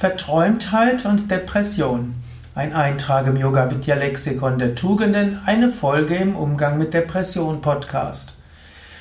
Verträumtheit 0.00 1.04
und 1.04 1.30
Depression. 1.30 2.14
Ein 2.54 2.72
Eintrag 2.72 3.26
im 3.26 3.36
Yoga 3.36 3.70
Vidya 3.70 3.96
Lexikon 3.96 4.58
der 4.58 4.74
Tugenden, 4.74 5.38
eine 5.44 5.70
Folge 5.70 6.14
im 6.14 6.36
Umgang 6.36 6.78
mit 6.78 6.94
Depression 6.94 7.60
Podcast. 7.60 8.32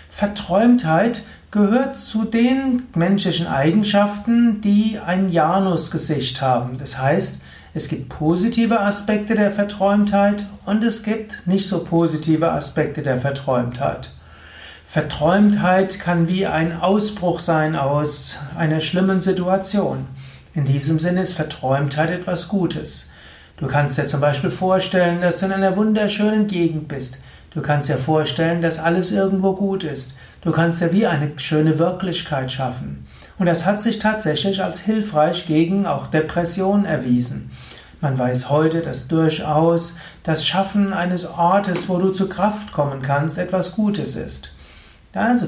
Verträumtheit 0.09 1.23
gehört 1.51 1.95
zu 1.95 2.25
den 2.25 2.83
menschlichen 2.95 3.47
Eigenschaften, 3.47 4.59
die 4.59 4.99
ein 4.99 5.31
Janusgesicht 5.31 6.41
haben. 6.41 6.77
Das 6.77 7.01
heißt, 7.01 7.39
es 7.73 7.87
gibt 7.87 8.09
positive 8.09 8.81
Aspekte 8.81 9.35
der 9.35 9.51
Verträumtheit 9.51 10.43
und 10.65 10.83
es 10.83 11.03
gibt 11.03 11.47
nicht 11.47 11.69
so 11.69 11.85
positive 11.85 12.51
Aspekte 12.51 13.03
der 13.03 13.19
Verträumtheit. 13.19 14.11
Verträumtheit 14.85 15.97
kann 15.97 16.27
wie 16.27 16.45
ein 16.45 16.77
Ausbruch 16.77 17.39
sein 17.39 17.77
aus 17.77 18.35
einer 18.57 18.81
schlimmen 18.81 19.21
Situation. 19.21 20.07
In 20.59 20.65
diesem 20.65 20.99
Sinne 20.99 21.21
ist 21.21 21.31
Verträumtheit 21.31 22.11
etwas 22.11 22.49
Gutes. 22.49 23.07
Du 23.55 23.67
kannst 23.67 23.97
dir 23.97 24.07
zum 24.07 24.19
Beispiel 24.19 24.49
vorstellen, 24.49 25.21
dass 25.21 25.39
du 25.39 25.45
in 25.45 25.53
einer 25.53 25.77
wunderschönen 25.77 26.47
Gegend 26.47 26.89
bist. 26.89 27.17
Du 27.51 27.61
kannst 27.61 27.87
dir 27.87 27.97
vorstellen, 27.97 28.61
dass 28.61 28.77
alles 28.77 29.13
irgendwo 29.13 29.55
gut 29.55 29.85
ist. 29.85 30.15
Du 30.41 30.51
kannst 30.51 30.81
dir 30.81 30.91
wie 30.91 31.07
eine 31.07 31.31
schöne 31.37 31.79
Wirklichkeit 31.79 32.51
schaffen. 32.51 33.07
Und 33.37 33.45
das 33.45 33.65
hat 33.65 33.81
sich 33.81 33.99
tatsächlich 33.99 34.61
als 34.61 34.81
hilfreich 34.81 35.45
gegen 35.45 35.85
auch 35.85 36.07
Depressionen 36.07 36.83
erwiesen. 36.83 37.51
Man 38.01 38.19
weiß 38.19 38.49
heute, 38.49 38.81
dass 38.81 39.07
durchaus 39.07 39.95
das 40.23 40.45
Schaffen 40.45 40.91
eines 40.91 41.25
Ortes, 41.25 41.87
wo 41.87 41.99
du 41.99 42.09
zu 42.09 42.27
Kraft 42.27 42.73
kommen 42.73 43.01
kannst, 43.01 43.37
etwas 43.37 43.75
Gutes 43.75 44.17
ist. 44.17 44.51
Also, 45.13 45.47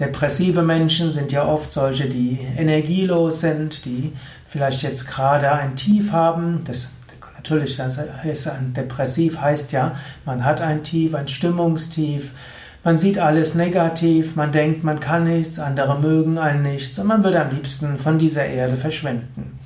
Depressive 0.00 0.62
Menschen 0.62 1.12
sind 1.12 1.32
ja 1.32 1.46
oft 1.46 1.70
solche, 1.70 2.08
die 2.08 2.38
energielos 2.56 3.40
sind, 3.40 3.84
die 3.84 4.12
vielleicht 4.46 4.82
jetzt 4.82 5.06
gerade 5.06 5.52
ein 5.52 5.76
Tief 5.76 6.12
haben. 6.12 6.62
Das, 6.66 6.88
natürlich, 7.36 7.76
das 7.76 7.98
heißt 7.98 8.48
ein 8.48 8.72
Depressiv 8.74 9.40
heißt 9.40 9.72
ja, 9.72 9.96
man 10.24 10.44
hat 10.44 10.60
ein 10.60 10.82
Tief, 10.82 11.14
ein 11.14 11.28
Stimmungstief. 11.28 12.32
Man 12.84 12.98
sieht 12.98 13.18
alles 13.18 13.54
negativ, 13.54 14.34
man 14.34 14.50
denkt, 14.50 14.82
man 14.82 14.98
kann 14.98 15.24
nichts, 15.24 15.60
andere 15.60 16.00
mögen 16.00 16.38
einen 16.38 16.62
nichts 16.62 16.98
und 16.98 17.06
man 17.06 17.22
würde 17.22 17.40
am 17.40 17.50
liebsten 17.50 17.96
von 17.98 18.18
dieser 18.18 18.44
Erde 18.44 18.76
verschwinden. 18.76 19.60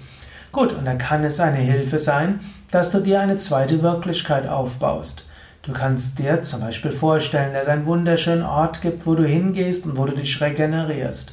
Gut, 0.53 0.73
und 0.75 0.85
dann 0.85 0.99
kann 0.99 1.25
es 1.25 1.41
eine 1.41 1.59
Hilfe 1.59 1.99
sein, 1.99 2.41
dass 2.71 2.91
du 2.91 3.01
dir 3.01 3.21
eine 3.21 3.39
zweite 3.39 3.83
Wirklichkeit 3.83 4.47
aufbaust. 4.47 5.25
Du 5.67 5.73
kannst 5.73 6.21
dir 6.21 6.45
zum 6.45 6.61
Beispiel 6.61 6.93
vorstellen, 6.93 7.53
dass 7.53 7.65
es 7.65 7.69
einen 7.69 7.87
wunderschönen 7.87 8.45
Ort 8.45 8.83
gibt, 8.83 9.05
wo 9.05 9.17
du 9.17 9.25
hingehst 9.25 9.85
und 9.85 9.99
wo 9.99 10.05
du 10.05 10.15
dich 10.15 10.41
regenerierst. 10.41 11.33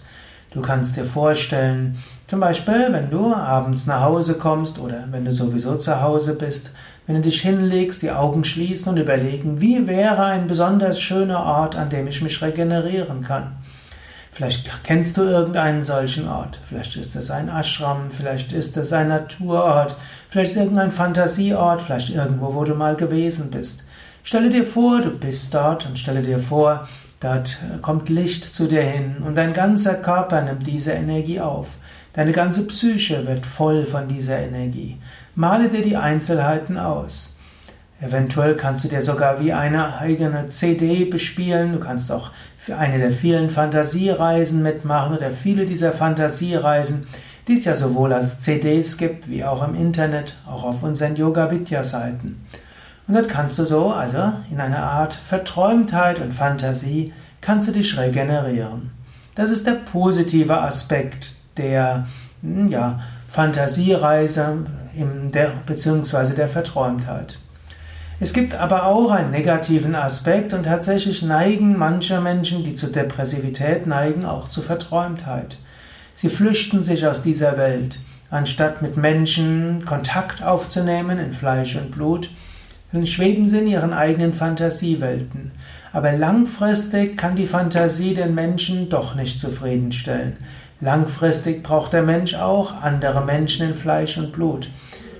Du 0.50 0.62
kannst 0.62 0.98
dir 0.98 1.06
vorstellen, 1.06 2.00
zum 2.26 2.40
Beispiel, 2.40 2.88
wenn 2.90 3.12
du 3.12 3.32
abends 3.32 3.86
nach 3.86 4.02
Hause 4.02 4.34
kommst 4.34 4.80
oder 4.80 5.06
wenn 5.12 5.24
du 5.24 5.32
sowieso 5.32 5.76
zu 5.76 6.02
Hause 6.02 6.34
bist, 6.34 6.72
wenn 7.06 7.16
du 7.16 7.22
dich 7.22 7.42
hinlegst, 7.42 8.02
die 8.02 8.10
Augen 8.10 8.44
schließen 8.44 8.94
und 8.94 8.98
überlegen, 9.00 9.62
wie 9.62 9.86
wäre 9.86 10.26
ein 10.26 10.48
besonders 10.48 11.00
schöner 11.00 11.44
Ort, 11.44 11.76
an 11.76 11.92
dem 11.92 12.08
ich 12.08 12.24
mich 12.24 12.42
regenerieren 12.42 13.22
kann. 13.22 13.58
Vielleicht 14.32 14.68
kennst 14.84 15.16
du 15.16 15.22
irgendeinen 15.22 15.84
solchen 15.84 16.28
Ort. 16.28 16.58
Vielleicht 16.68 16.96
ist 16.96 17.16
es 17.16 17.30
ein 17.30 17.50
Ashram, 17.50 18.10
vielleicht 18.10 18.52
ist 18.52 18.78
es 18.78 18.92
ein 18.94 19.10
Naturort, 19.10 19.96
vielleicht 20.32 20.52
ist 20.52 20.58
es 20.58 20.64
irgendein 20.64 20.92
Fantasieort, 20.92 21.84
vielleicht 21.84 22.10
irgendwo, 22.10 22.56
wo 22.56 22.64
du 22.64 22.74
mal 22.74 22.96
gewesen 22.96 23.52
bist. 23.52 23.83
Stelle 24.26 24.50
dir 24.50 24.64
vor, 24.64 25.02
du 25.02 25.10
bist 25.10 25.54
dort 25.54 25.86
und 25.86 26.00
stelle 26.00 26.22
dir 26.22 26.40
vor, 26.40 26.88
dort 27.20 27.58
kommt 27.82 28.08
Licht 28.08 28.46
zu 28.46 28.68
dir 28.68 28.82
hin 28.82 29.18
und 29.26 29.36
dein 29.36 29.54
ganzer 29.54 29.96
Körper 29.96 30.42
nimmt 30.42 30.66
diese 30.66 30.94
Energie 30.94 31.42
auf. 31.42 31.76
Deine 32.14 32.32
ganze 32.32 32.66
Psyche 32.68 33.28
wird 33.28 33.46
voll 33.46 33.86
von 33.86 34.08
dieser 34.08 34.38
Energie. 34.40 34.98
Male 35.36 35.68
dir 35.68 35.82
die 35.82 35.98
Einzelheiten 35.98 36.78
aus. 36.78 37.36
Eventuell 38.00 38.56
kannst 38.56 38.86
du 38.86 38.88
dir 38.88 39.02
sogar 39.02 39.42
wie 39.42 39.52
eine 39.52 39.98
eigene 39.98 40.48
CD 40.48 41.04
bespielen. 41.04 41.74
Du 41.74 41.80
kannst 41.80 42.10
auch 42.10 42.32
für 42.58 42.78
eine 42.78 43.00
der 43.00 43.12
vielen 43.12 43.50
Fantasiereisen 43.50 44.64
mitmachen 44.64 45.18
oder 45.18 45.32
viele 45.32 45.66
dieser 45.66 45.92
Fantasiereisen, 45.92 47.08
die 47.50 47.54
es 47.54 47.66
ja 47.66 47.76
sowohl 47.76 48.14
als 48.14 48.40
CDs 48.40 48.98
gibt 48.98 49.30
wie 49.30 49.44
auch 49.44 49.68
im 49.68 49.76
Internet, 49.76 50.38
auch 50.48 50.64
auf 50.64 50.82
unseren 50.82 51.18
Yoga 51.18 51.52
Vidya 51.52 51.84
Seiten. 51.84 52.46
Und 53.08 53.16
dort 53.16 53.30
kannst 53.30 53.60
du 53.60 53.66
so, 53.66 53.92
also 53.92 54.34
in 54.50 54.60
einer 54.60 54.84
Art 54.84 55.14
Verträumtheit 55.14 56.20
und 56.20 56.34
Fantasie, 56.34 57.14
kannst 57.42 57.68
du 57.68 57.72
dich 57.72 57.98
regenerieren. 57.98 58.92
Das 59.36 59.52
ist 59.52 59.68
der 59.68 59.74
positive 59.74 60.62
Aspekt 60.62 61.34
der 61.58 62.08
hm, 62.42 62.70
ja, 62.70 63.02
Fantasiereise 63.30 64.66
im, 64.96 65.32
der, 65.32 65.52
beziehungsweise 65.66 66.34
der 66.34 66.48
Verträumtheit. 66.48 67.40
Es 68.20 68.32
gibt 68.32 68.56
aber 68.56 68.86
auch 68.86 69.12
einen 69.12 69.32
negativen 69.32 69.96
Aspekt 69.96 70.54
und 70.54 70.64
tatsächlich 70.64 71.24
neigen 71.24 71.78
manche 71.78 72.22
Menschen, 72.22 72.64
die 72.64 72.76
zu 72.76 72.88
Depressivität 72.88 73.88
neigen, 73.88 74.26
auch 74.26 74.48
zu 74.48 74.62
Verträumtheit. 74.62 75.58
Sie 76.16 76.30
flüchten 76.30 76.84
sich 76.84 77.08
aus 77.08 77.24
dieser 77.24 77.58
Welt, 77.58 78.00
anstatt 78.30 78.82
mit 78.82 78.98
Menschen 78.98 79.84
Kontakt 79.84 80.44
aufzunehmen 80.44 81.20
in 81.20 81.34
Fleisch 81.34 81.76
und 81.76 81.92
Blut, 81.92 82.30
schweben 83.08 83.50
sie 83.50 83.60
in 83.60 83.68
ihren 83.68 83.94
eigenen 83.94 84.34
Fantasiewelten. 84.34 85.52
Aber 85.92 86.12
langfristig 86.12 87.18
kann 87.18 87.36
die 87.36 87.48
Fantasie 87.48 88.14
den 88.14 88.36
Menschen 88.36 88.90
doch 88.90 89.16
nicht 89.16 89.40
zufriedenstellen. 89.40 90.38
Langfristig 90.80 91.64
braucht 91.64 91.94
der 91.94 92.04
Mensch 92.04 92.36
auch 92.36 92.82
andere 92.82 93.22
Menschen 93.22 93.70
in 93.70 93.76
Fleisch 93.76 94.18
und 94.18 94.32
Blut. 94.32 94.70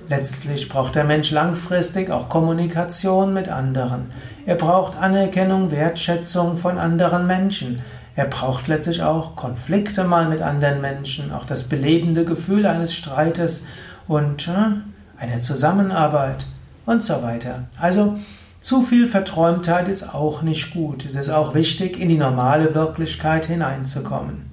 Letztlich 0.08 0.68
braucht 0.68 0.94
der 0.94 1.04
Mensch 1.04 1.30
langfristig 1.30 2.10
auch 2.10 2.28
Kommunikation 2.28 3.32
mit 3.32 3.48
anderen. 3.48 4.06
Er 4.46 4.56
braucht 4.56 4.98
Anerkennung, 4.98 5.70
Wertschätzung 5.70 6.58
von 6.58 6.78
anderen 6.78 7.26
Menschen. 7.26 7.80
Er 8.14 8.26
braucht 8.26 8.68
letztlich 8.68 9.02
auch 9.02 9.34
Konflikte 9.34 10.04
mal 10.04 10.28
mit 10.28 10.42
anderen 10.42 10.80
Menschen, 10.80 11.32
auch 11.32 11.46
das 11.46 11.64
belebende 11.64 12.24
Gefühl 12.24 12.66
eines 12.66 12.94
Streites 12.94 13.64
und 14.06 14.48
äh, 14.48 15.20
einer 15.20 15.40
Zusammenarbeit 15.40 16.46
und 16.86 17.02
so 17.02 17.22
weiter. 17.22 17.64
Also 17.78 18.18
zu 18.60 18.82
viel 18.82 19.06
Verträumtheit 19.06 19.88
ist 19.88 20.14
auch 20.14 20.42
nicht 20.42 20.72
gut. 20.72 21.04
Es 21.04 21.14
ist 21.14 21.30
auch 21.30 21.54
wichtig, 21.54 22.00
in 22.00 22.08
die 22.08 22.16
normale 22.16 22.74
Wirklichkeit 22.74 23.46
hineinzukommen. 23.46 24.50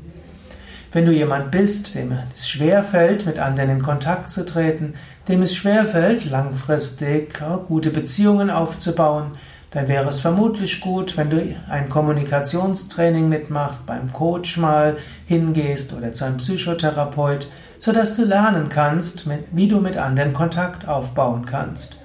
Wenn 0.92 1.06
du 1.06 1.14
jemand 1.14 1.52
bist, 1.52 1.96
dem 1.96 2.18
es 2.34 2.50
schwerfällt, 2.50 3.26
mit 3.26 3.40
anderen 3.40 3.70
in 3.70 3.82
Kontakt 3.82 4.30
zu 4.30 4.46
treten, 4.46 4.96
dem 5.30 5.42
es 5.42 5.56
schwerfällt, 5.56 6.30
langfristig 6.30 7.40
gute 7.70 7.92
Beziehungen 7.92 8.50
aufzubauen, 8.50 9.32
dann 9.72 9.88
wäre 9.88 10.10
es 10.10 10.20
vermutlich 10.20 10.82
gut, 10.82 11.16
wenn 11.16 11.30
du 11.30 11.56
ein 11.70 11.88
Kommunikationstraining 11.88 13.30
mitmachst, 13.30 13.86
beim 13.86 14.12
Coach 14.12 14.58
mal 14.58 14.98
hingehst 15.28 15.94
oder 15.94 16.14
zu 16.14 16.26
einem 16.26 16.38
Psychotherapeut, 16.38 17.48
sodass 17.80 18.18
du 18.18 18.26
lernen 18.26 18.68
kannst, 18.68 19.30
wie 19.54 19.70
du 19.70 19.80
mit 19.80 19.96
anderen 19.96 20.34
Kontakt 20.34 20.86
aufbauen 20.90 21.46
kannst. 21.46 22.01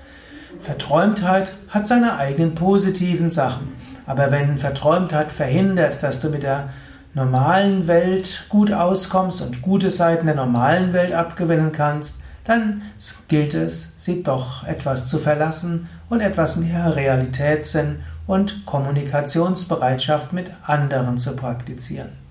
Verträumtheit 0.60 1.52
hat 1.68 1.86
seine 1.86 2.16
eigenen 2.16 2.54
positiven 2.54 3.30
Sachen. 3.30 3.72
Aber 4.06 4.30
wenn 4.30 4.58
Verträumtheit 4.58 5.32
verhindert, 5.32 6.02
dass 6.02 6.20
du 6.20 6.28
mit 6.30 6.42
der 6.42 6.70
normalen 7.14 7.88
Welt 7.88 8.44
gut 8.48 8.72
auskommst 8.72 9.40
und 9.40 9.62
gute 9.62 9.90
Seiten 9.90 10.26
der 10.26 10.34
normalen 10.34 10.92
Welt 10.92 11.12
abgewinnen 11.12 11.72
kannst, 11.72 12.20
dann 12.44 12.82
gilt 13.28 13.54
es, 13.54 13.94
sie 13.98 14.22
doch 14.22 14.64
etwas 14.64 15.08
zu 15.08 15.18
verlassen 15.18 15.88
und 16.08 16.20
etwas 16.20 16.56
mehr 16.56 16.94
Realitätssinn 16.94 18.00
und 18.26 18.66
Kommunikationsbereitschaft 18.66 20.32
mit 20.32 20.50
anderen 20.64 21.18
zu 21.18 21.34
praktizieren. 21.34 22.25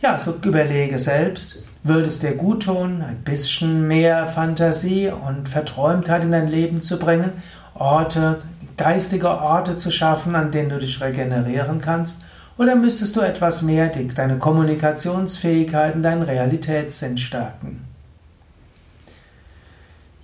Ja, 0.00 0.16
so 0.16 0.36
überlege 0.44 1.00
selbst, 1.00 1.64
würde 1.82 2.06
es 2.06 2.20
dir 2.20 2.36
gut 2.36 2.66
tun, 2.66 3.02
ein 3.02 3.24
bisschen 3.24 3.88
mehr 3.88 4.28
Fantasie 4.28 5.08
und 5.10 5.48
Verträumtheit 5.48 6.22
in 6.22 6.30
dein 6.30 6.46
Leben 6.46 6.82
zu 6.82 7.00
bringen, 7.00 7.32
Orte, 7.74 8.40
geistige 8.76 9.28
Orte 9.28 9.76
zu 9.76 9.90
schaffen, 9.90 10.36
an 10.36 10.52
denen 10.52 10.68
du 10.68 10.78
dich 10.78 11.00
regenerieren 11.00 11.80
kannst? 11.80 12.22
Oder 12.56 12.76
müsstest 12.76 13.16
du 13.16 13.20
etwas 13.20 13.62
mehr 13.62 13.88
deine 13.88 14.38
Kommunikationsfähigkeiten, 14.38 16.02
deinen 16.04 16.22
Realitätssinn 16.22 17.18
stärken? 17.18 17.87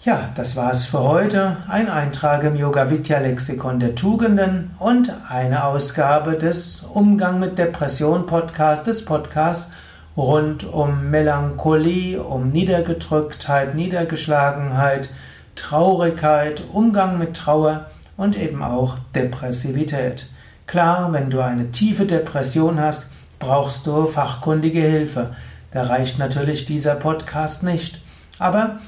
Ja, 0.05 0.29
das 0.35 0.55
war's 0.55 0.85
für 0.85 0.99
heute. 0.99 1.57
Ein 1.67 1.89
Eintrag 1.89 2.45
im 2.45 2.57
Yoga 2.57 2.91
Vidya 2.91 3.21
Lexikon 3.21 3.81
der 3.81 3.95
Tugenden 3.95 4.73
und 4.79 5.11
eine 5.31 5.65
Ausgabe 5.65 6.33
des 6.37 6.83
Umgang 6.83 7.41
mit 7.41 7.57
Depression 7.57 8.27
Podcast, 8.27 8.87
des 8.87 9.07
Podcasts 9.07 9.73
rund 10.15 10.65
um 10.65 11.09
Melancholie, 11.09 12.23
um 12.23 12.51
Niedergedrücktheit, 12.51 13.75
Niedergeschlagenheit, 13.75 15.09
Traurigkeit, 15.57 16.63
Umgang 16.71 17.17
mit 17.17 17.35
Trauer 17.35 17.87
und 18.19 18.39
eben 18.39 18.63
auch 18.63 18.99
Depressivität. 19.15 20.29
Klar, 20.67 21.15
wenn 21.15 21.31
du 21.31 21.41
eine 21.41 21.71
tiefe 21.71 22.05
Depression 22.05 22.79
hast, 22.79 23.11
brauchst 23.39 23.87
du 23.87 24.05
fachkundige 24.05 24.83
Hilfe. 24.83 25.35
Da 25.71 25.85
reicht 25.85 26.19
natürlich 26.19 26.67
dieser 26.67 26.95
Podcast 26.95 27.63
nicht. 27.63 28.03
Aber 28.39 28.81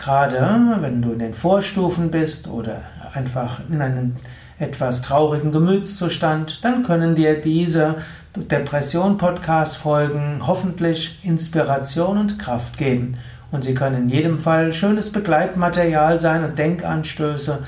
gerade 0.00 0.78
wenn 0.80 1.02
du 1.02 1.12
in 1.12 1.18
den 1.18 1.34
Vorstufen 1.34 2.10
bist 2.10 2.48
oder 2.48 2.80
einfach 3.12 3.60
in 3.70 3.82
einem 3.82 4.16
etwas 4.58 5.02
traurigen 5.02 5.52
Gemütszustand, 5.52 6.64
dann 6.64 6.82
können 6.82 7.14
dir 7.14 7.38
diese 7.40 7.96
Depression-Podcast-Folgen 8.34 10.46
hoffentlich 10.46 11.20
Inspiration 11.22 12.18
und 12.18 12.38
Kraft 12.38 12.78
geben. 12.78 13.18
Und 13.50 13.64
sie 13.64 13.74
können 13.74 14.04
in 14.04 14.08
jedem 14.08 14.38
Fall 14.38 14.72
schönes 14.72 15.12
Begleitmaterial 15.12 16.18
sein 16.18 16.44
und 16.44 16.58
Denkanstöße, 16.58 17.58